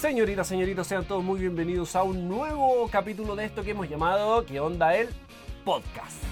[0.00, 4.44] Señoritas, señoritos, sean todos muy bienvenidos a un nuevo capítulo de esto que hemos llamado
[4.44, 5.08] ¿Qué onda el
[5.64, 6.22] podcast?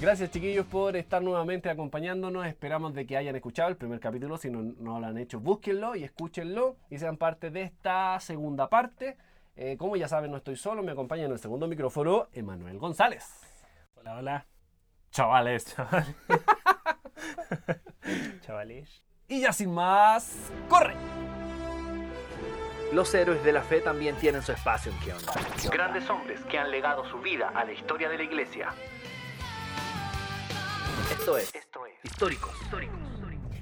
[0.00, 2.46] Gracias chiquillos por estar nuevamente acompañándonos.
[2.46, 4.38] Esperamos de que hayan escuchado el primer capítulo.
[4.38, 9.16] Si no, lo han hecho, búsquenlo y escúchenlo y sean parte de esta segunda parte.
[9.56, 13.24] Eh, como ya saben, no estoy solo, me acompaña en el segundo micrófono Emanuel González.
[13.96, 14.51] Hola, hola.
[15.12, 15.76] Chavales.
[18.40, 19.02] Chavales.
[19.28, 20.94] Y ya sin más, ¡corre!
[22.94, 25.34] Los héroes de la fe también tienen su espacio en qué onda.
[25.70, 28.70] Grandes hombres que han legado su vida a la historia de la iglesia.
[31.10, 32.54] Esto es Esto es Históricos.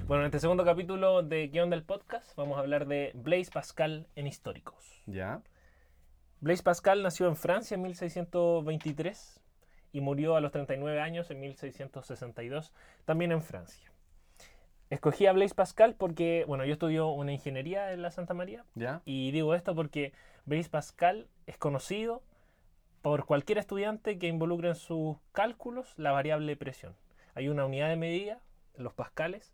[0.07, 4.07] Bueno, en este segundo capítulo de Guión del Podcast vamos a hablar de Blaise Pascal
[4.15, 5.03] en históricos.
[5.05, 5.41] Ya.
[6.39, 9.40] Blaise Pascal nació en Francia en 1623
[9.91, 12.71] y murió a los 39 años en 1662,
[13.05, 13.91] también en Francia.
[14.89, 19.01] Escogí a Blaise Pascal porque, bueno, yo estudio una ingeniería en la Santa María Ya.
[19.05, 20.11] y digo esto porque
[20.45, 22.21] Blaise Pascal es conocido
[23.01, 26.93] por cualquier estudiante que involucre en sus cálculos la variable presión.
[27.35, 28.39] Hay una unidad de medida,
[28.75, 29.53] los pascales,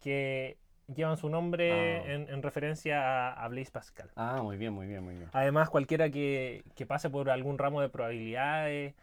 [0.00, 0.58] que
[0.92, 2.12] llevan su nombre Ah.
[2.12, 4.10] en, en referencia a, a Blaise Pascal.
[4.16, 5.30] Ah, muy bien, muy bien, muy bien.
[5.32, 8.94] Además, cualquiera que, que pase por algún ramo de probabilidades,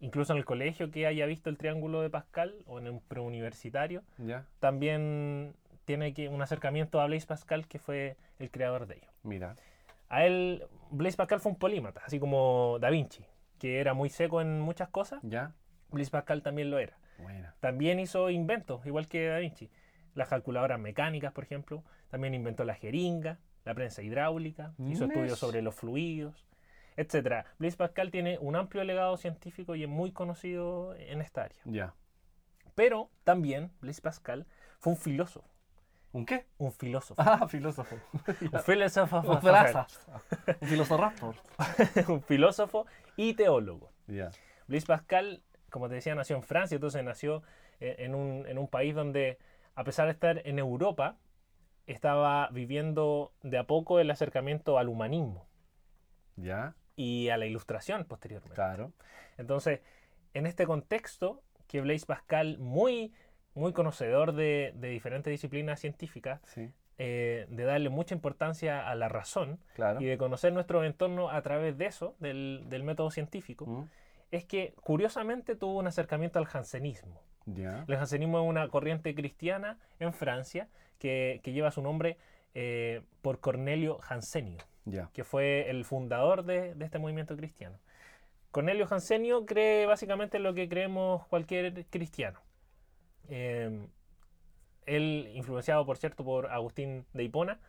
[0.00, 4.02] incluso en el colegio que haya visto el triángulo de Pascal o en un preuniversitario,
[4.18, 4.46] Ya.
[4.60, 9.08] también tiene que, un acercamiento a Blaise Pascal, que fue el creador de ello.
[9.22, 9.56] Mira.
[10.08, 13.24] A él, Blaise Pascal fue un polímata, así como Da Vinci,
[13.58, 15.52] que era muy seco en muchas cosas, Ya.
[15.90, 16.98] Blaise Pascal también lo era.
[17.18, 17.54] Buena.
[17.60, 19.70] También hizo inventos, igual que Da Vinci.
[20.14, 21.82] Las calculadoras mecánicas, por ejemplo.
[22.08, 26.46] También inventó la jeringa, la prensa hidráulica, hizo estudios sobre los fluidos,
[26.98, 27.46] etc.
[27.58, 31.60] Blaise Pascal tiene un amplio legado científico y es muy conocido en esta área.
[31.64, 31.94] Ya.
[32.74, 34.46] Pero también Blaise Pascal
[34.78, 35.48] fue un filósofo.
[36.12, 36.46] ¿Un qué?
[36.58, 37.22] Un filósofo.
[37.24, 37.96] Ah, filósofo.
[38.26, 39.18] un filósofo.
[39.20, 40.24] Un filósofo.
[40.60, 41.34] Un filósofo.
[42.08, 42.86] un filósofo
[43.16, 43.92] y teólogo.
[44.06, 44.30] Ya.
[44.66, 47.42] Blaise Pascal, como te decía, nació en Francia, entonces nació
[47.80, 49.38] eh, en un, en un país donde,
[49.74, 51.16] a pesar de estar en Europa,
[51.86, 55.46] estaba viviendo de a poco el acercamiento al humanismo
[56.36, 56.74] Ya.
[56.98, 58.56] Y a la ilustración posteriormente.
[58.56, 58.92] Claro.
[59.38, 59.80] Entonces,
[60.34, 63.12] en este contexto, que Blaise Pascal, muy,
[63.54, 66.70] muy conocedor de, de diferentes disciplinas científicas, Sí.
[66.98, 70.00] eh, de darle mucha importancia a la razón Claro.
[70.00, 73.84] y de conocer nuestro entorno a través de eso, del, del método científico, Mm,
[74.32, 77.22] es que curiosamente tuvo un acercamiento al jansenismo.
[77.46, 82.18] El jansenismo es una corriente cristiana en Francia que, que lleva su nombre
[82.54, 84.58] eh, por Cornelio Jansenio,
[85.12, 87.78] Que fue el fundador de, de este movimiento cristiano.
[88.50, 92.40] Cornelio Jansenio cree básicamente lo que creemos cualquier cristiano.
[93.28, 93.86] Eh,
[94.86, 97.60] él, influenciado por cierto por Agustín de Hipona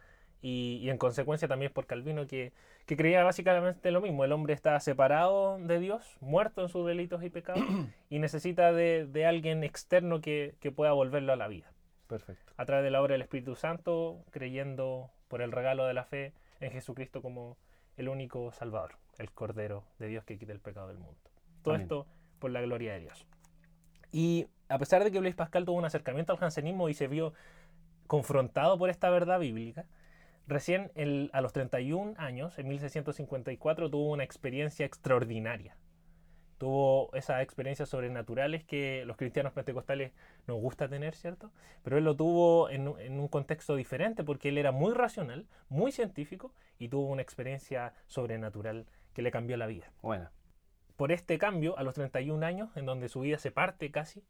[0.41, 2.53] y, y en consecuencia también por Calvino, que,
[2.85, 4.24] que creía básicamente lo mismo.
[4.24, 7.63] El hombre está separado de Dios, muerto en sus delitos y pecados,
[8.09, 11.72] y necesita de, de alguien externo que, que pueda volverlo a la vida.
[12.07, 12.53] Perfecto.
[12.56, 16.34] A través de la obra del Espíritu Santo, creyendo por el regalo de la fe
[16.59, 17.58] en Jesucristo como
[17.97, 21.20] el único Salvador, el Cordero de Dios que quita el pecado del mundo.
[21.64, 21.84] Todo Amén.
[21.86, 22.08] esto
[22.40, 23.25] por la gloria de Dios.
[24.12, 27.34] Y a pesar de que Blaise Pascal tuvo un acercamiento al jansenismo y se vio
[28.08, 29.86] confrontado por esta verdad bíblica,
[30.48, 35.75] recién el- a los 31 años, en 1654, tuvo una experiencia extraordinaria.
[36.59, 40.12] Tuvo esas experiencias sobrenaturales que los cristianos pentecostales
[40.46, 41.52] nos gusta tener, ¿cierto?
[41.84, 45.48] Pero él lo tuvo en, un- en un contexto diferente porque él era muy racional,
[45.69, 50.31] muy científico y tuvo una experiencia sobrenatural que le cambió la vida Buena.
[50.98, 54.24] por este cambio a los 31 años, en donde su vida se parte casi,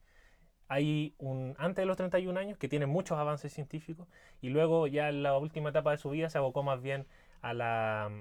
[0.68, 4.08] hay un antes de los 31 años que tiene muchos avances científicos
[4.40, 7.08] y luego ya en la última etapa de su vida se abocó más bien
[7.42, 8.12] a la,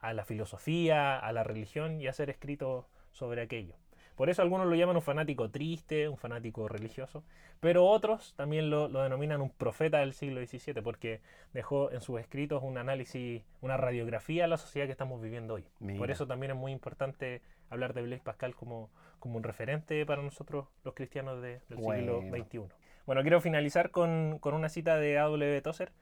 [0.00, 3.74] a la filosofía, a la religión y a hacer escritos sobre aquello.
[4.14, 7.22] Por eso algunos lo llaman un fanático triste, un fanático religioso,
[7.60, 11.20] pero otros también lo, lo denominan un profeta del siglo XVII porque
[11.52, 15.64] dejó en sus escritos un análisis, una radiografía de la sociedad que estamos viviendo hoy.
[15.78, 16.12] Por Mira.
[16.14, 18.88] eso también es muy importante hablar de Blaise Pascal como,
[19.18, 22.22] como un referente para nosotros los cristianos de- del siglo.
[22.22, 22.60] XXI.
[23.04, 25.60] Bueno, quiero finalizar con, con una cita de A.W.
[25.60, 25.92] Tozer,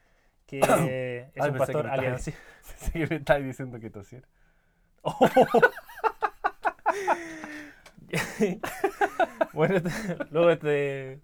[0.47, 0.61] que
[1.35, 2.39] es Ay, un pastor aliancista.
[2.93, 4.29] Que me estabas diciendo que tosiera.
[9.52, 9.91] bueno, este-
[10.31, 11.19] luego este-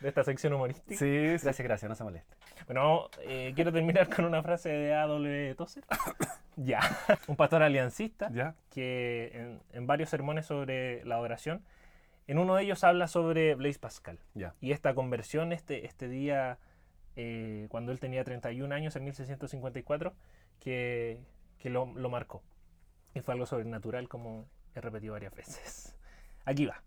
[0.00, 0.96] de esta sección humorística.
[0.96, 1.06] Sí,
[1.42, 2.34] gracias, gracias, no se moleste.
[2.66, 5.54] Bueno, eh, quiero terminar con una frase de A.W.
[5.54, 5.84] Tozer.
[6.56, 6.80] ya.
[7.28, 8.54] Un pastor aliancista ¿Ya?
[8.70, 11.62] que en, en varios sermones sobre la oración
[12.26, 14.54] En uno de ellos habla sobre Blaise Pascal Ya.
[14.60, 16.58] y esta conversión este, este día,
[17.14, 20.12] eh, cuando él tenía 31 años, en 1654,
[20.58, 21.20] que,
[21.58, 22.42] que lo, lo marcó.
[23.14, 25.95] Y fue algo sobrenatural, como he repetido varias veces.
[26.46, 26.80] Aquí va.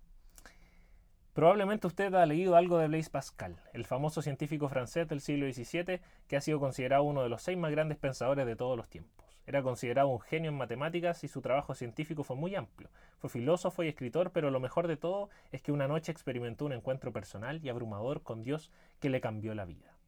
[1.33, 5.99] Probablemente usted ha leído algo de Blaise Pascal, el famoso científico francés del siglo XVII
[6.27, 9.25] que ha sido considerado uno de los seis más grandes pensadores de todos los tiempos.
[9.45, 12.89] Era considerado un genio en matemáticas y su trabajo científico fue muy amplio.
[13.17, 16.73] Fue filósofo y escritor, pero lo mejor de todo es que una noche experimentó un
[16.73, 18.71] encuentro personal y abrumador con Dios
[19.01, 19.98] que le cambió la vida.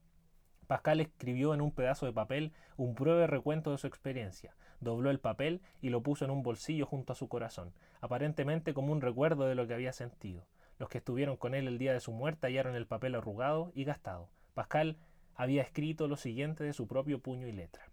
[0.72, 5.20] Pascal escribió en un pedazo de papel un breve recuento de su experiencia, dobló el
[5.20, 9.44] papel y lo puso en un bolsillo junto a su corazón, aparentemente como un recuerdo
[9.48, 10.48] de lo que había sentido.
[10.80, 13.84] Los que estuvieron con él el día de su muerte hallaron el papel arrugado y
[13.84, 14.30] gastado.
[14.54, 14.96] Pascal
[15.36, 17.92] había escrito lo siguiente de su propio puño y letra.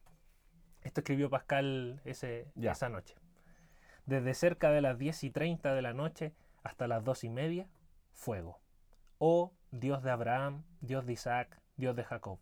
[0.84, 2.70] Esto escribió Pascal ese, Ya.
[2.70, 3.16] esa noche.
[4.06, 6.32] Desde cerca de las 10 y 30 de la noche
[6.62, 7.66] hasta las dos y media,
[8.12, 8.60] fuego.
[9.18, 12.38] Oh Dios de Abraham, Dios de Isaac, Dios de Jacob.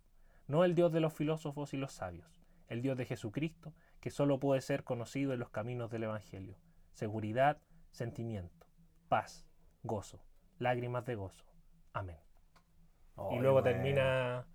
[0.46, 4.38] No el Dios de los filósofos y los sabios, el Dios de Jesucristo, que solo
[4.38, 6.56] puede ser conocido en los caminos del Evangelio.
[6.92, 7.58] Seguridad,
[7.90, 8.66] sentimiento,
[9.08, 9.46] paz,
[9.82, 10.20] gozo,
[10.58, 11.44] lágrimas de gozo.
[11.92, 12.18] Amén.
[13.30, 14.46] y Ay, luego termina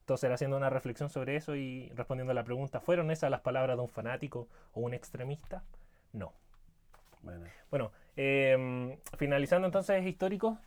[0.00, 3.76] entonces haciendo una reflexión sobre eso y respondiendo a la pregunta, ¿fueron esas las palabras
[3.76, 5.62] de un fanático o un extremista?
[6.12, 6.32] No.
[7.22, 7.46] Bueno.
[7.70, 10.58] Bueno, eh, finalizando entonces histórico,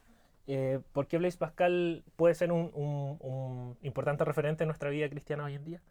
[0.48, 5.10] eh, ¿por qué Blaise Pascal puede ser un, un- un importante referente en nuestra vida
[5.10, 5.82] cristiana hoy en día?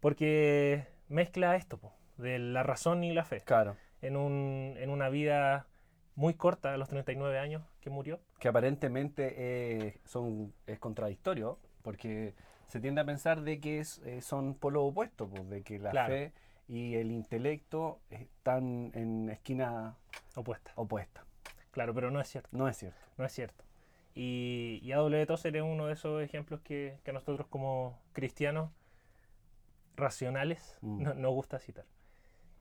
[0.00, 3.76] Porque mezcla esto, po, de la razón y la fe, Claro.
[4.02, 5.66] en, un, en una vida
[6.14, 8.20] muy corta, a los 39 años que murió.
[8.40, 12.34] que aparentemente eh, son, es contradictorio, porque
[12.66, 15.90] se tiende a pensar de que es, eh, son polos opuestos, pues, de que la
[15.90, 16.08] Claro.
[16.14, 16.32] fe
[16.68, 19.96] y el intelecto están en esquina
[20.34, 20.72] Opuesta.
[20.76, 21.24] opuesta.
[21.70, 22.48] Claro, pero no es cierto.
[22.52, 22.98] No es cierto.
[23.16, 23.64] No es cierto.
[24.20, 25.26] Y, y A.W.
[25.26, 28.72] Tozer es uno de esos ejemplos que, que nosotros como cristianos
[29.96, 31.02] racionales Mm.
[31.02, 31.84] no- nos gusta citar.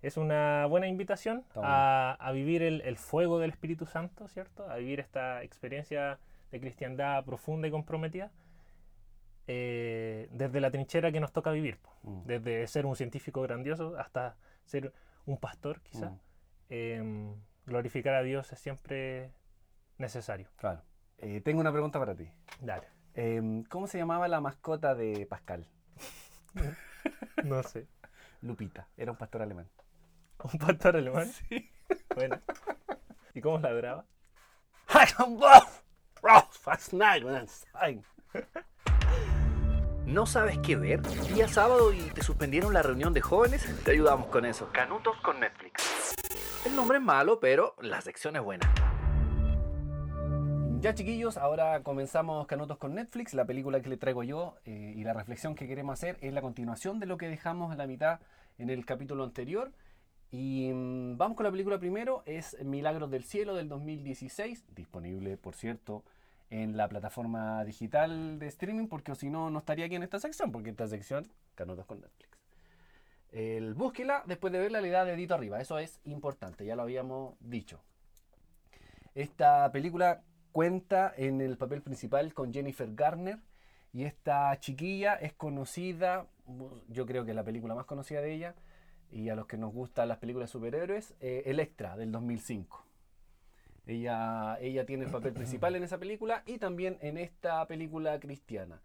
[0.03, 4.69] Es una buena invitación a, a vivir el, el fuego del Espíritu Santo, ¿cierto?
[4.69, 6.19] A vivir esta experiencia
[6.51, 8.31] de cristiandad profunda y comprometida
[9.47, 11.79] eh, desde la trinchera que nos toca vivir.
[12.03, 12.21] Mm.
[12.25, 14.93] Desde ser un científico grandioso hasta ser
[15.25, 16.09] un pastor, quizá.
[16.11, 16.19] Mm,
[16.69, 17.33] Em,
[17.65, 19.31] glorificar a Dios es siempre
[19.97, 20.49] necesario.
[20.57, 20.81] claro.
[21.19, 22.29] Eh, tengo una pregunta para ti.
[22.61, 22.87] Dale.
[23.13, 25.67] Em, ¿Cómo se llamaba la mascota de Pascal?
[27.43, 27.87] No sé.
[28.41, 28.87] Lupita.
[28.97, 29.69] Era un pastor alemán.
[30.43, 31.27] ¿Un pastor alemán?
[31.27, 31.69] Sí.
[32.15, 32.41] Bueno.
[33.33, 34.05] ¿Y cómo ladraba?
[40.05, 41.01] ¿No sabes qué ver?
[41.33, 43.65] Día sábado y te suspendieron la reunión de jóvenes.
[43.83, 44.69] Te ayudamos con eso.
[44.71, 46.15] Canutos con Netflix.
[46.65, 48.67] El nombre es malo, pero la sección es buena.
[50.79, 55.03] Ya chiquillos, ahora comenzamos Canutos con Netflix, la película que le traigo yo eh, y
[55.03, 58.19] la reflexión que queremos hacer es la continuación de lo que dejamos a la mitad
[58.59, 59.71] en el capítulo anterior.
[60.29, 65.55] Y mm, vamos con la película primero, es Milagros del Cielo del 2016, disponible por
[65.55, 66.03] cierto
[66.51, 70.51] en la plataforma digital de streaming, porque si no, no estaría aquí en esta sección,
[70.51, 72.37] porque esta sección, Canutos con Netflix.
[73.31, 77.35] El búsquela, después de verla le da dedito arriba, eso es importante, ya lo habíamos
[77.39, 77.81] dicho.
[79.15, 80.21] Esta película
[80.51, 83.39] cuenta en el papel principal con Jennifer Garner
[83.93, 86.27] y esta chiquilla es conocida,
[86.89, 88.55] yo creo que la película más conocida de ella
[89.11, 92.85] y a los que nos gustan las películas superhéroes, eh, Electra del 2005.
[93.85, 98.81] Ella, ella tiene el papel principal en esa película y también en esta película cristiana.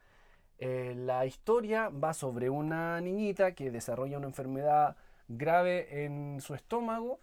[0.58, 4.96] Eh, la historia va sobre una niñita que desarrolla una enfermedad
[5.26, 7.20] grave en su estómago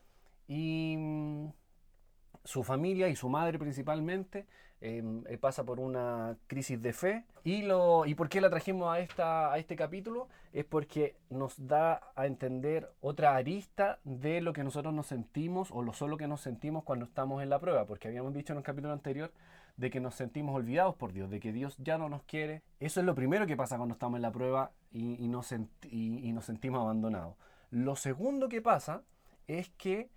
[0.48, 1.48] y mm,
[2.44, 4.46] su familia y su madre principalmente
[4.82, 7.26] eh, eh, pasa por una crisis de fe.
[7.44, 10.30] Y, lo, ¿Y por qué la trajimos a, esta, a este capítulo?
[10.54, 15.82] Es porque nos da a entender otra arista de lo que nosotros nos sentimos o
[15.82, 17.86] lo solo que nos sentimos cuando estamos en la prueba.
[17.86, 19.32] Porque habíamos dicho en el capítulo anterior
[19.76, 22.64] de que nos sentimos olvidados por Dios, de que Dios ya no nos quiere.
[22.80, 25.54] Eso es lo primero que pasa cuando estamos en la prueba y, nos,
[25.84, 27.36] y nos sentimos abandonados.
[27.70, 29.04] Lo segundo que pasa
[29.48, 30.10] es que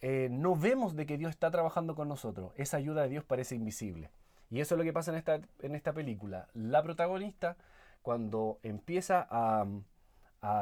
[0.00, 2.52] eh, no vemos de que Dios está trabajando con nosotros.
[2.56, 4.10] Esa ayuda de Dios parece invisible.
[4.50, 6.48] Y eso es lo que pasa en esta, en esta película.
[6.54, 7.56] La protagonista,
[8.02, 9.66] cuando empieza a,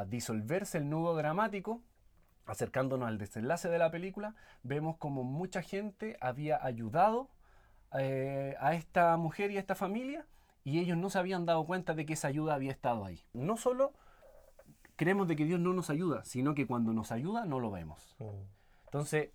[0.07, 1.83] disolverse el nudo dramático,
[2.47, 7.28] acercándonos al desenlace de la película, vemos como mucha gente había ayudado
[7.99, 10.26] eh, a esta mujer y a esta familia
[10.64, 13.23] y ellos no se habían dado cuenta de que esa ayuda había estado ahí.
[13.35, 13.93] No solo
[14.97, 18.16] creemos de que Dios no nos ayuda, sino que cuando nos ayuda no lo vemos.
[18.87, 19.31] Entonces,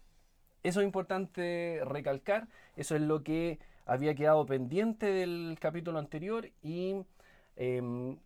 [0.64, 7.04] eso es importante recalcar, eso es lo que había quedado pendiente del capítulo anterior y
[7.56, 8.18] em,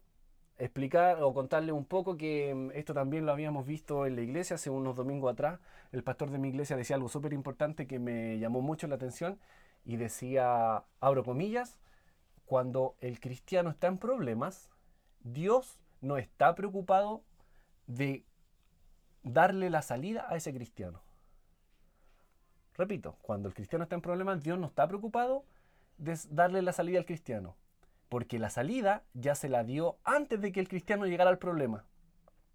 [0.58, 4.56] explicar o contarle un poco que em, esto también lo habíamos visto en la iglesia
[4.56, 5.60] hace unos domingos atrás.
[5.92, 9.40] El pastor de mi iglesia decía algo súper importante que me llamó mucho la atención
[9.86, 11.80] y decía, abro comillas,
[12.46, 14.70] cuando el cristiano está en problemas,
[15.24, 17.24] Dios no está preocupado
[17.88, 18.24] de
[19.24, 21.02] darle la salida a ese cristiano.
[22.78, 25.46] Repito, cuando el cristiano está en problemas, Dios no está preocupado
[25.98, 27.56] de darle la salida al cristiano,
[28.10, 31.86] porque la salida ya se la dio antes de que el cristiano llegara al problema.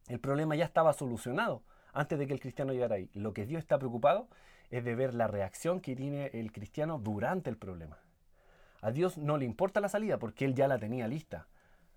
[0.09, 1.63] El problema ya estaba solucionado
[1.93, 3.11] antes de que el cristiano llegara ahí.
[3.15, 4.29] Lo que Dios está preocupado
[4.71, 7.99] es de ver la reacción que tiene el cristiano durante el problema.
[8.83, 11.49] A Dios no le importa la salida porque Él ya la tenía lista.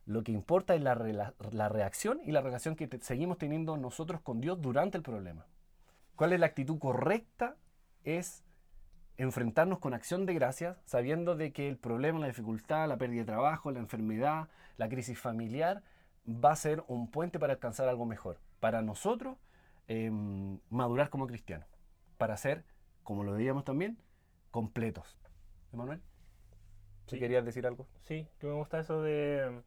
[0.05, 4.61] Lo que importa es la, reacción y la relación que seguimos teniendo nosotros con Dios
[4.61, 5.45] durante el problema.
[6.15, 7.55] ¿Cuál es la actitud correcta?
[8.03, 8.43] Es
[9.17, 13.25] enfrentarnos con acción de gracias, sabiendo de que el problema, la dificultad, la pérdida de
[13.27, 15.83] trabajo, la enfermedad, la crisis familiar,
[16.27, 18.39] va a ser un puente para alcanzar algo mejor.
[18.59, 19.37] Para nosotros,
[19.87, 21.67] em, madurar como cristianos.
[22.17, 22.63] Para ser,
[23.03, 23.97] como lo veíamos también,
[24.51, 25.17] completos.
[25.73, 26.01] Emanuel,
[27.07, 27.19] si Sí.
[27.19, 27.87] querías decir algo.
[28.01, 29.61] Sí, que me gusta eso de,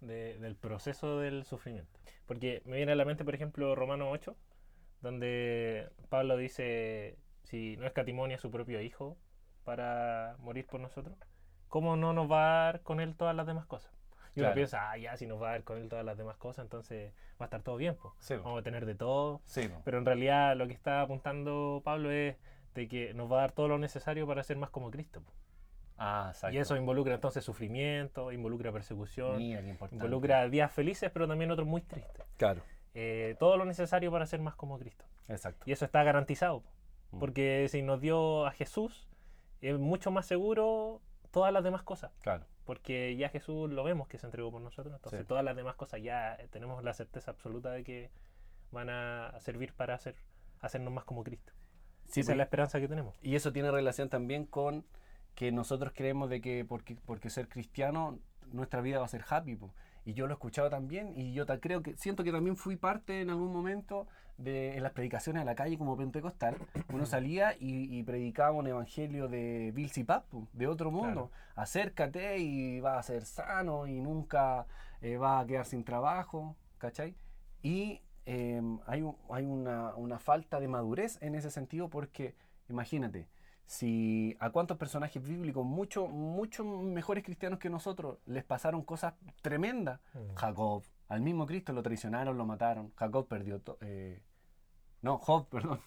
[0.00, 1.98] de- del proceso del sufrimiento.
[2.26, 4.36] Porque me viene a la mente, por ejemplo, Romano 8,
[5.00, 7.16] donde Pablo dice,
[7.48, 9.16] si no escatimó ni a su propio hijo
[9.64, 11.16] para morir por nosotros,
[11.68, 13.92] ¿cómo no nos va a dar con él todas las demás cosas?
[14.34, 14.54] Y uno Claro.
[14.54, 17.12] piensa, ah, ya, si nos va a dar con él todas las demás cosas, entonces
[17.40, 18.14] va a estar todo bien, pues.
[18.20, 19.40] Sí, Vamos a tener de todo.
[19.44, 22.36] sí, Pero en realidad lo que está apuntando Pablo es
[22.74, 25.22] de que nos va a dar todo lo necesario para ser más como Cristo.
[25.22, 25.32] po.
[25.96, 26.54] Ah, exacto.
[26.54, 31.80] Y eso involucra entonces sufrimiento, involucra persecución, Mira, involucra días felices, pero también otros muy
[31.82, 32.24] tristes.
[32.36, 32.62] Claro,
[32.94, 35.04] Eh, todo lo necesario para ser más como Cristo.
[35.28, 35.64] exacto.
[35.66, 36.60] Y eso está garantizado.
[36.60, 36.70] po.
[37.10, 37.18] Mm.
[37.18, 39.08] Porque si nos dio a Jesús,
[39.60, 41.00] es mucho más seguro
[41.30, 42.12] todas las demás cosas.
[42.22, 42.44] Claro.
[42.64, 44.94] Porque ya Jesús lo vemos que se entregó por nosotros.
[44.94, 45.26] Entonces Sí.
[45.26, 48.10] todas las demás cosas ya eh, tenemos la certeza absoluta de que
[48.70, 50.14] van a servir para hacer,
[50.60, 51.52] hacernos más como Cristo.
[52.06, 53.18] Sí, Esa pues, es la esperanza que tenemos.
[53.22, 54.84] Y eso tiene relación también con
[55.34, 58.18] que nosotros creemos de que porque, porque ser cristiano
[58.52, 59.56] nuestra vida va a ser happy.
[59.56, 59.72] po.
[60.04, 63.20] Y yo lo he escuchado también y yo creo que siento que también fui parte
[63.20, 64.06] en algún momento
[64.38, 66.56] de en las predicaciones a la calle como pentecostal.
[66.92, 71.30] Uno salía y, y predicaba un evangelio de Bill Pap, po, de otro mundo.
[71.54, 74.66] Acércate y vas a ser sano y nunca
[75.02, 77.14] eh, vas a quedar sin trabajo, ¿cachai?
[77.62, 82.34] Y eh, hay, hay una, una falta de madurez en ese sentido porque,
[82.68, 83.26] imagínate,
[83.66, 90.00] si a cuántos personajes bíblicos, mucho, mucho mejores cristianos que nosotros, les pasaron cosas tremendas.
[90.14, 90.34] Mm.
[90.36, 92.92] Jacob, al mismo Cristo lo traicionaron, lo mataron.
[92.96, 93.78] Jacob perdió todo.
[95.02, 95.80] No, Job, perdón.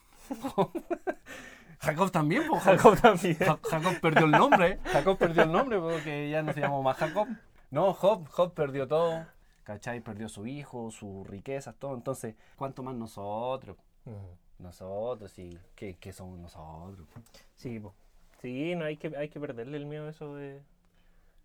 [0.55, 0.71] Job.
[1.79, 3.35] Jacob también, po, Jacob, también.
[3.37, 4.79] Ja- Jacob perdió el nombre.
[4.85, 7.27] Jacob perdió el nombre porque ya no se llamó más Jacob.
[7.71, 9.25] No, Job, Job perdió todo.
[9.63, 10.01] ¿Cachai?
[10.01, 11.95] Perdió su hijo, sus riquezas, todo.
[11.95, 13.77] Entonces, ¿cuánto más nosotros?
[14.05, 14.63] Mm.
[14.63, 15.57] Nosotros, sí.
[15.75, 17.07] ¿Qué, qué somos nosotros?
[17.55, 17.95] Sí, po.
[18.41, 20.61] sí, no hay que, hay que perderle el miedo a eso de,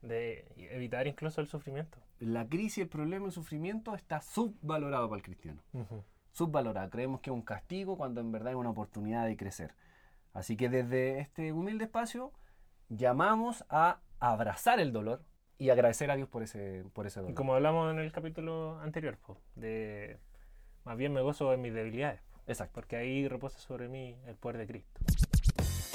[0.03, 1.99] de evitar incluso el sufrimiento.
[2.19, 5.63] La crisis, el problema, el sufrimiento está subvalorado para el cristiano.
[6.37, 6.91] Subvalorado.
[6.91, 9.73] Creemos que es un castigo cuando en verdad es una oportunidad de crecer.
[10.35, 12.31] Así que desde este humilde espacio
[12.91, 15.25] llamamos a abrazar el dolor
[15.57, 17.35] y agradecer a Dios por ese, por ese Y dolor.
[17.37, 20.19] como hablamos en el capítulo anterior, po, de
[20.85, 22.75] más bien me gozo en mis debilidades, po, Exacto.
[22.75, 25.01] porque ahí reposa sobre mí el poder de Cristo.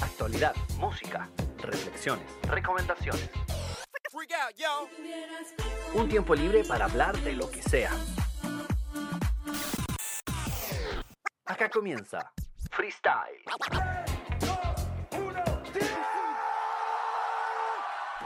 [0.00, 3.30] Actualidad, música, reflexiones, recomendaciones.
[5.94, 7.92] Un tiempo libre para hablar de lo que sea.
[11.46, 12.32] Acá comienza
[12.70, 13.42] Freestyle.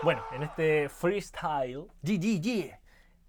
[0.02, 2.78] Bueno, en este freestyle GGG.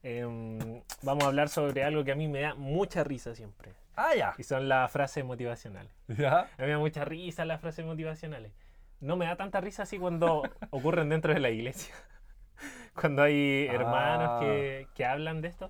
[0.03, 3.73] em, vamos a hablar sobre algo que a mí me da mucha risa siempre.
[3.95, 4.35] Ah, ya.
[4.37, 5.91] Y son las frases motivacionales.
[6.07, 6.39] Ya.
[6.41, 8.51] A mí me da mucha risa las frases motivacionales.
[8.99, 11.93] No me da tanta risa así cuando ocurren dentro de la iglesia.
[12.99, 14.39] Cuando hay hermanos Ah.
[14.41, 15.69] que, que hablan de esto.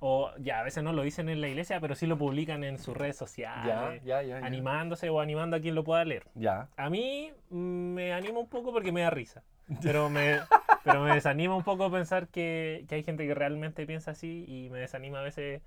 [0.00, 2.78] O ya, a veces no lo dicen en la iglesia, pero sí lo publican en
[2.78, 4.02] sus redes Ya, sociales.
[4.04, 4.38] ya, ya.
[4.40, 4.46] ya.
[4.46, 6.24] Animándose o animando a quien lo pueda leer.
[6.34, 6.68] Ya.
[6.76, 9.42] A mí me anima un poco porque me da risa.
[9.82, 10.38] Pero me,
[10.84, 14.70] pero me desanima un poco pensar que, que hay gente que realmente piensa así y
[14.70, 15.62] me desanima a veces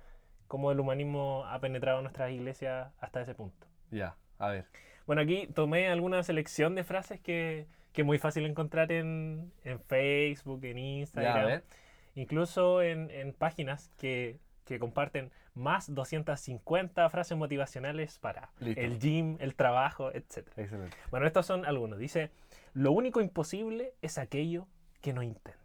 [0.48, 3.66] cómo el humanismo ha penetrado en nuestras iglesias hasta ese punto.
[3.90, 4.16] Ya.
[4.38, 4.64] A ver.
[5.06, 9.78] Bueno, aquí tomé alguna selección de frases que, que es muy fácil encontrar en, en
[9.80, 11.64] Facebook, en Ya, Instagram, a ver.
[12.14, 18.80] Incluso en, en páginas que que comparten más 250 frases motivacionales para Listo.
[18.80, 20.46] el gym, el trabajo, etc.
[20.56, 20.96] Excelente.
[21.10, 21.98] Bueno, estos son algunos.
[21.98, 22.30] Dice,
[22.72, 24.68] lo único imposible es aquello
[25.00, 25.60] que no intentas.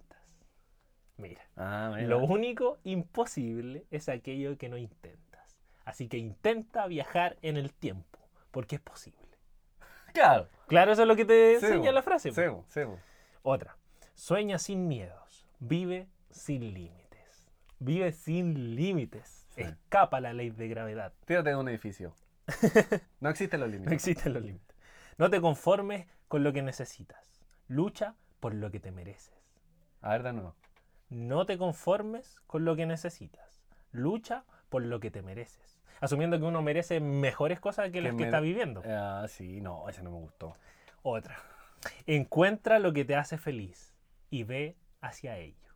[1.17, 2.07] Mira, Ah, mira.
[2.07, 5.59] lo único imposible es aquello que no intentas.
[5.85, 9.19] Así que intenta viajar en el tiempo, porque es posible.
[10.13, 10.49] Claro.
[10.67, 12.31] Claro, eso es lo que te enseña la frase.
[13.43, 13.77] Otra.
[14.15, 15.45] Sueña sin miedos.
[15.59, 17.51] Vive sin límites.
[17.79, 19.45] Vive sin límites.
[19.49, 19.61] Sí.
[19.61, 21.13] Escapa la ley de gravedad.
[21.25, 22.13] Tírate de un edificio.
[23.19, 23.89] No existen los límites.
[23.89, 24.77] No existen los límites.
[25.17, 27.41] No te conformes con lo que necesitas.
[27.67, 29.33] Lucha por lo que te mereces.
[30.01, 30.55] A ver, de nuevo.
[31.09, 33.63] No te conformes con lo que necesitas.
[33.91, 35.79] Lucha por lo que te mereces.
[35.99, 38.83] Asumiendo que uno merece mejores cosas que las que está viviendo.
[38.85, 40.55] Ah, sí, no, ese no me gustó.
[41.01, 41.37] Otra.
[42.05, 43.95] Encuentra lo que te hace feliz
[44.29, 45.66] y ve hacia ello.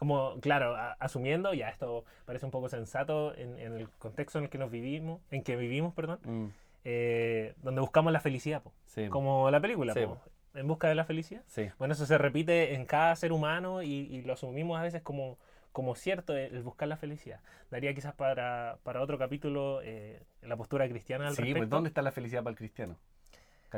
[0.00, 4.44] Como, claro, a- asumiendo, ya esto parece un poco sensato en, en el contexto en
[4.44, 6.46] el que nos vivimos, en que vivimos, perdón, Mm,
[6.84, 8.72] eh, donde buscamos la felicidad, po.
[8.86, 10.18] sí, como la película, Sí, po,
[10.54, 11.42] en busca de la felicidad.
[11.48, 11.68] sí.
[11.78, 15.36] Bueno, eso se repite en cada ser humano y, y lo asumimos a veces como,
[15.70, 17.40] como cierto el, buscar la felicidad.
[17.70, 21.88] Daría quizás para, para otro capítulo eh, la postura cristiana al Sí, pues respecto ¿dónde
[21.88, 22.96] está la felicidad para el cristiano?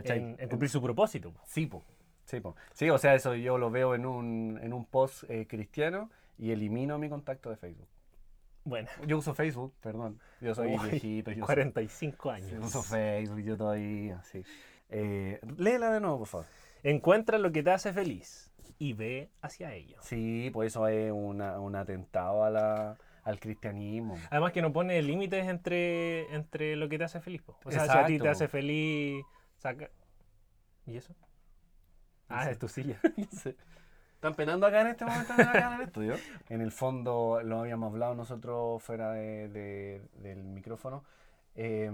[0.05, 1.33] En, en cumplir su propósito.
[1.33, 1.41] po.
[1.47, 1.83] Sí, po.
[2.25, 2.57] Sí, po.
[2.73, 6.51] Sí, o sea, eso yo lo veo en un, en un post eh, cristiano y
[6.51, 7.89] elimino mi contacto de Facebook.
[8.65, 10.21] Bueno, Yo uso Facebook, perdón.
[10.41, 11.31] Yo soy Uy, viejito.
[11.33, 12.65] Yo uso- 45 sí, años.
[12.67, 14.45] uso Facebook, yo todavía, sí.
[14.89, 16.47] Eh, léela de nuevo, por favor.
[16.85, 19.97] Encuentra lo que te hace feliz y ve hacia ello.
[20.01, 24.17] Sí, pues eso es una- un atentado a la, al cristianismo.
[24.31, 27.43] Además que no pone límites entre, entre lo que te hace feliz.
[27.43, 27.59] po.
[27.65, 29.25] O sea, si a ti Exacto, te hace feliz,
[29.57, 29.91] saca...
[30.87, 31.15] ¿Y eso?
[32.33, 32.99] Ah, es tu silla.
[34.15, 36.15] ¿Están penando acá en este momento acá en el estudio?
[36.49, 41.05] En el fondo, lo habíamos hablado nosotros fuera de- de- del micrófono.
[41.55, 41.91] eh,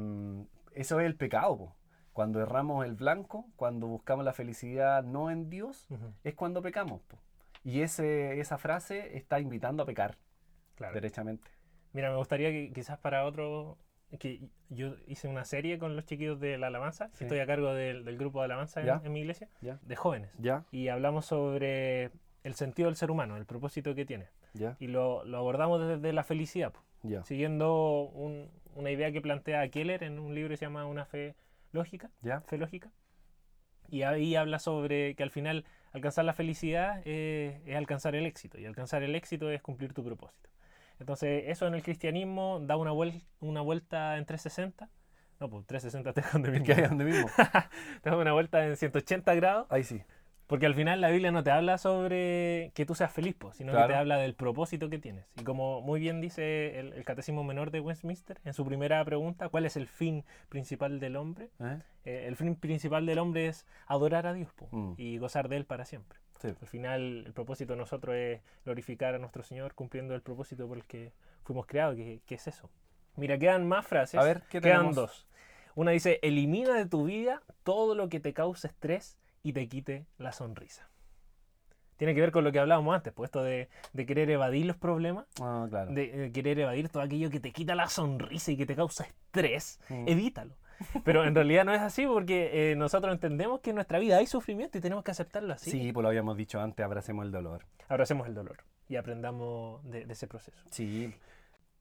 [0.74, 1.56] eso es el pecado.
[1.56, 1.74] po.
[2.12, 5.88] Cuando erramos el blanco, cuando buscamos la felicidad no en Dios,
[6.24, 7.00] es cuando pecamos.
[7.02, 7.18] po.
[7.64, 10.16] Y ese, esa frase está invitando a pecar,
[10.76, 10.94] Claro.
[10.94, 11.50] derechamente.
[11.92, 13.78] Mira, me gustaría que quizás para otro...
[14.18, 14.40] que
[14.70, 17.10] yo hice una serie con los chiquillos de la alabanza.
[17.12, 17.24] Sí.
[17.24, 19.48] Estoy a cargo del, del grupo de alabanza en, en mi iglesia.
[19.60, 19.78] ¿Ya?
[19.82, 20.30] De jóvenes.
[20.38, 20.64] ¿Ya?
[20.70, 22.10] Y hablamos sobre
[22.44, 24.28] el sentido del ser humano, el propósito que tiene.
[24.54, 24.76] ¿Ya?
[24.80, 26.72] Y lo, lo abordamos desde la felicidad.
[27.02, 27.22] ¿Ya?
[27.22, 31.36] siguiendo un- una idea que plantea Keller en un libro que se llama Una fe
[31.72, 32.40] lógica, ¿Ya?
[32.40, 32.90] fe lógica.
[33.88, 38.58] Y ahí habla sobre que al final alcanzar la felicidad eh, es alcanzar el éxito
[38.58, 40.48] y alcanzar el éxito es cumplir tu propósito.
[41.00, 44.88] Entonces eso en el cristianismo da una, vuel- una vuelta en 360.
[45.40, 46.66] No, pues 360 te donde mismo.
[46.66, 47.28] que donde mismo.
[48.02, 50.02] Te da una vuelta en 180 grados Ahí sí.
[50.48, 53.70] porque al final la Biblia no te habla sobre que tú seas feliz, po, sino
[53.72, 53.86] Claro.
[53.86, 55.26] que te habla del propósito que tienes.
[55.36, 59.48] Y como muy bien dice el, el Catecismo Menor de Westminster, en su primera pregunta,
[59.48, 61.50] ¿cuál es el fin principal del hombre?
[61.60, 61.78] ¿Eh?
[62.04, 64.94] Eh, el fin principal del hombre es adorar a Dios po, Mm.
[64.96, 66.18] y gozar de Él para siempre.
[66.40, 66.48] Sí.
[66.60, 70.76] Al final el propósito de nosotros es glorificar a nuestro Señor cumpliendo el propósito por
[70.78, 71.12] el que
[71.44, 72.70] fuimos creados, que, que es eso.
[73.16, 74.20] Mira, quedan más frases.
[74.20, 74.96] A ver, ¿qué quedan tenemos?
[74.96, 75.26] dos.
[75.74, 80.06] Una dice, elimina de tu vida todo lo que te cause estrés y te quite
[80.18, 80.88] la sonrisa.
[81.96, 84.76] Tiene que ver con lo que hablábamos antes, pues esto de, de querer evadir los
[84.76, 85.92] problemas, Ah, claro.
[85.92, 89.04] de, de querer evadir todo aquello que te quita la sonrisa y que te causa
[89.04, 90.08] estrés, Mm.
[90.08, 90.54] evítalo.
[91.04, 94.26] Pero en realidad no es así porque eh, nosotros entendemos que en nuestra vida hay
[94.26, 95.70] sufrimiento y tenemos que aceptarlo así.
[95.70, 97.64] Sí, pues lo habíamos dicho antes, abracemos el dolor.
[97.88, 100.62] Abracemos el dolor y aprendamos de, de ese proceso.
[100.70, 101.12] Sí,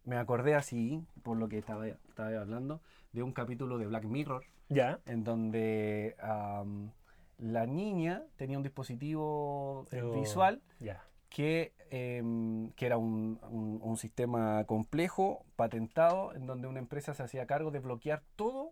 [0.04, 2.82] me acordé así, por lo que estaba, estaba hablando,
[3.12, 5.00] de un capítulo de Black Mirror, ¿Ya?
[5.06, 6.92] en donde am,
[7.38, 10.20] la niña tenía un dispositivo Oh.
[10.20, 11.04] visual Ya.
[11.30, 17.24] que, em, que era un, un- un sistema complejo, patentado, en donde una empresa se
[17.24, 18.72] hacía cargo de bloquear todo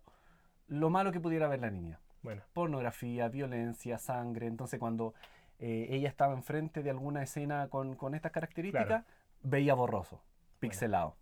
[0.68, 2.00] lo malo que pudiera ver la niña.
[2.22, 4.48] Bueno, Pornografía, violencia, sangre.
[4.48, 5.14] Entonces cuando
[5.60, 9.06] eh, ella estaba enfrente de alguna escena con, con estas características, Claro.
[9.44, 10.22] veía borroso,
[10.60, 11.16] pixelado.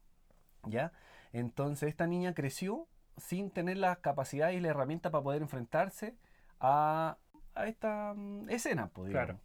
[0.65, 0.93] ¿Ya?
[1.33, 6.15] Entonces esta niña creció sin tener las capacidades y la herramienta para poder enfrentarse
[6.59, 7.17] a,
[7.53, 9.39] a esta mm, escena, pues, Claro.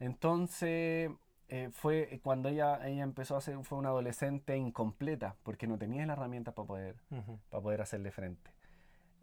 [0.00, 1.10] Entonces
[1.48, 6.06] eh, fue cuando ella, ella empezó a ser, fue una adolescente incompleta, porque no tenía
[6.06, 6.96] las herramientas para poder
[7.50, 8.50] para poder hacerle frente.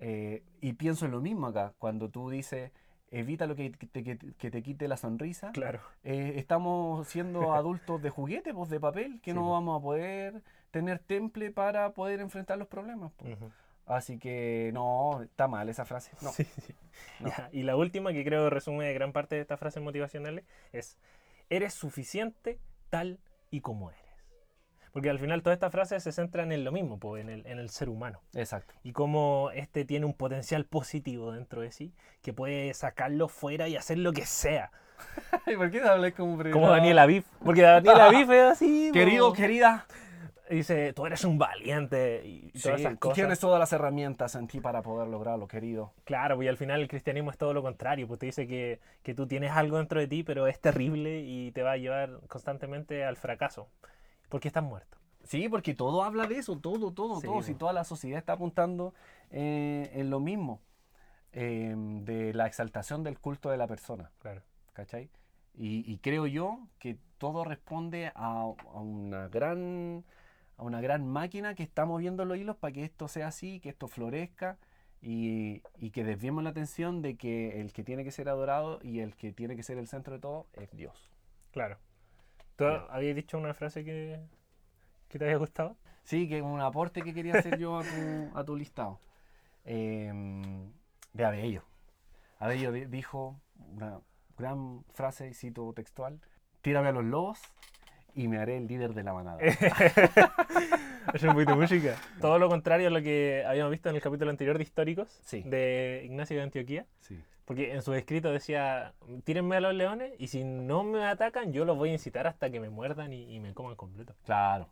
[0.04, 2.72] Eh, y pienso en lo mismo acá, cuando tú dices,
[3.12, 5.80] evita lo que te, que, que te quite la sonrisa, claro.
[6.04, 9.52] eh, estamos siendo adultos de juguete, pues de papel, que Sí, no pues.
[9.52, 13.12] vamos a poder tener temple para poder enfrentar los problemas.
[13.18, 13.38] pues.
[13.86, 16.12] Así que no, está mal esa frase.
[16.22, 16.32] No.
[16.32, 16.74] Sí, sí.
[17.20, 17.30] No.
[17.30, 20.98] Ya, Y la última, que creo resume gran parte de estas frases motivacionales, es,
[21.50, 22.60] eres suficiente
[22.90, 23.20] tal
[23.52, 24.01] y como eres.
[24.92, 27.60] Porque al final todas estas frases se centran en lo mismo, pues, en, el, en
[27.60, 28.22] el ser humano.
[28.34, 28.74] Exacto.
[28.84, 33.78] Y cómo este tiene un potencial positivo dentro de sí, que puede sacarlo fuera y
[33.78, 34.72] hacer lo que sea.
[35.48, 37.24] ¿Y por qué hablas como Como Daniel Aviv.
[37.44, 38.92] Porque Daniel Aviv es así.
[38.94, 39.34] Querido, po.
[39.36, 39.86] querida,
[40.52, 43.16] Dice, tú eres un valiente y sí, todas esas tú cosas.
[43.16, 45.94] tienes todas las herramientas en ti para poder lograrlo, querido.
[46.04, 48.82] Claro, pues y al final el cristianismo es todo lo contrario, pues te dice que,
[49.02, 52.20] que tú tienes algo dentro de ti, pero es terrible y te va a llevar
[52.28, 53.70] constantemente al fracaso,
[54.32, 54.98] porque estás muerto.
[55.24, 57.36] Sí, porque todo habla de eso, todo, todo, Sí, todo.
[57.36, 57.44] po.
[57.44, 58.96] Si toda la sociedad está apuntando
[59.30, 60.62] eh, en lo mismo,
[61.34, 64.42] eh, de la exaltación del culto de la persona, Claro.
[64.74, 65.10] ¿cachai?
[65.54, 70.04] Y, y creo yo que todo responde a, a una gran
[70.58, 73.70] a una gran máquina que está moviendo los hilos para que esto sea así, que
[73.70, 74.58] esto florezca
[75.02, 79.00] y, y que desviemos la atención de que el que tiene que ser adorado y
[79.00, 81.10] el que tiene que ser el centro de todo es Dios.
[81.52, 81.78] Claro.
[82.56, 84.20] ¿Tú habías dicho una frase que,
[85.08, 85.78] que te había gustado?
[86.04, 89.00] Sí, que un aporte que quería hacer yo a tu, a tu listado.
[89.66, 90.12] Eh,
[91.14, 91.64] de Abello.
[92.40, 93.40] Abello di- dijo
[93.74, 94.00] una
[94.38, 96.20] gran frase, y cito textual,
[96.62, 97.40] tírame a los lobos
[98.16, 99.40] y me haré el líder de la manada.
[101.14, 101.96] Es un poquito de música.
[102.20, 105.42] Todo lo contrario a lo que habíamos visto en el capítulo anterior de Históricos Sí.
[105.44, 106.86] de Ignacio de Antioquía.
[107.00, 107.20] Sí.
[107.46, 111.66] Porque en su escrito decía, tírenme a los leones y si no me atacan, yo
[111.66, 114.16] los voy a incitar hasta que me muerdan y, y me coman completo.
[114.26, 114.70] Claro.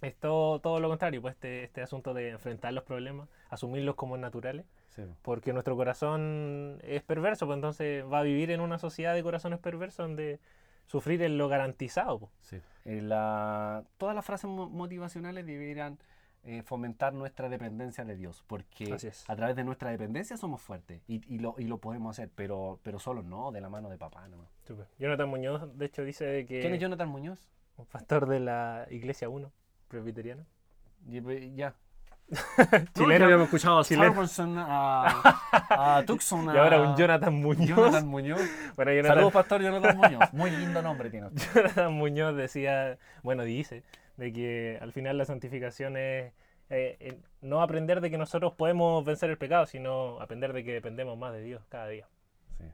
[0.00, 4.16] Es todo, todo lo contrario, pues este, este asunto de enfrentar los problemas, asumirlos como
[4.16, 5.02] naturales, Sí.
[5.22, 9.58] porque nuestro corazón es perverso, pues entonces va a vivir en una sociedad de corazones
[9.58, 10.38] perversos donde
[10.86, 12.18] sufrir es lo garantizado.
[12.18, 12.32] pues.
[12.40, 12.60] Sí.
[12.84, 15.98] Eh, la- todas las frases mo- motivacionales deberían
[16.44, 18.96] eh, fomentar nuestra dependencia de Dios, porque
[19.28, 22.80] a través de nuestra dependencia somos fuertes y, y lo, y lo podemos hacer, pero,
[22.82, 24.26] pero solo no, de la mano de papá.
[24.28, 24.48] No.
[24.66, 24.86] Súper.
[24.98, 27.48] Jonathan Muñoz, de hecho, dice que ¿Quién es Jonathan Muñoz?
[27.76, 29.50] un pastor de la Iglesia 1,
[29.88, 30.44] presbiteriana.
[31.08, 31.74] Y- Ya.
[32.94, 33.24] Chileno.
[33.24, 34.08] habíamos escuchado a Chileno.
[34.12, 35.04] Sarverson, a,
[35.98, 37.68] a Tucson, Y ahora a un Jonathan Muñoz.
[37.68, 38.40] Jonathan Muñoz.
[38.76, 40.32] Bueno, Jonathan, Saludos, pastor Jonathan Muñoz.
[40.32, 41.44] Muy lindo nombre tiene usted.
[41.54, 43.82] Jonathan Muñoz decía, bueno, dice,
[44.16, 46.32] de que al final la santificación es
[46.70, 50.72] eh, eh, no aprender de que nosotros podemos vencer el pecado, sino aprender de que
[50.72, 52.08] dependemos más de Dios cada día.
[52.58, 52.64] Sí.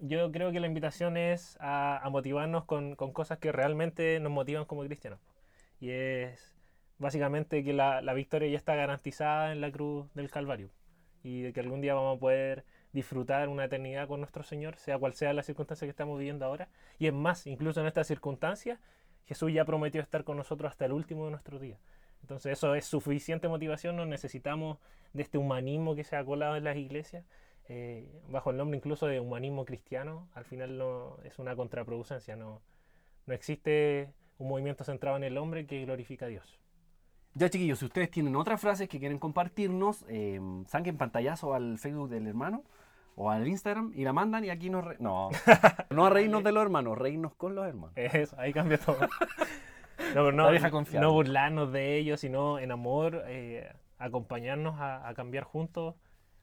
[0.00, 4.32] Yo creo que la invitación es a, a motivarnos con, con cosas que realmente nos
[4.32, 5.20] motivan como cristianos.
[5.80, 6.54] Y es
[6.98, 10.70] básicamente que la, la victoria ya está garantizada en la cruz del Calvario.
[11.22, 14.98] Y de que algún día vamos a poder disfrutar una eternidad con nuestro Señor, sea
[14.98, 16.68] cual sea la circunstancia que estamos viviendo ahora.
[16.98, 18.78] Y es más, incluso en estas circunstancias,
[19.26, 21.80] Jesús ya prometió estar con nosotros hasta el último de nuestros días.
[22.22, 24.78] Entonces eso es suficiente motivación, no necesitamos
[25.12, 27.24] de este humanismo que se ha colado en las iglesias,
[27.68, 32.62] eh, bajo el nombre incluso de humanismo cristiano, al final no es una contraproducencia, no,
[33.26, 34.08] no existe
[34.38, 36.58] un movimiento centrado en el hombre que glorifica a Dios.
[37.34, 42.10] Ya, chiquillos, si ustedes tienen otras frases que quieren compartirnos, eh, saquen pantallazo al Facebook
[42.10, 42.62] del hermano
[43.16, 44.84] o al Instagram y la mandan y aquí nos...
[44.84, 45.30] re- No,
[45.90, 47.92] no a reírnos de los hermanos, reírnos con los hermanos.
[47.96, 48.96] Eso, ahí cambia todo.
[50.14, 51.06] No, no, confiable.
[51.06, 55.94] no burlarnos de ellos, sino en amor, eh, acompañarnos a, a cambiar juntos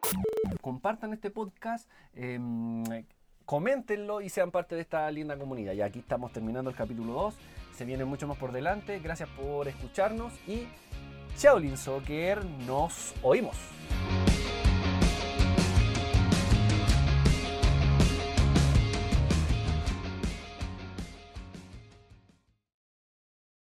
[0.62, 1.90] Compartan este podcast.
[2.14, 2.40] eh,
[3.46, 5.74] coméntenlo y sean parte de esta linda comunidad.
[5.74, 7.38] Y aquí estamos terminando el capítulo 2.
[7.76, 9.00] Se viene mucho más por delante.
[9.00, 10.68] Gracias por escucharnos y
[11.38, 12.44] Shaolin Soccer.
[12.46, 13.56] Nos oímos.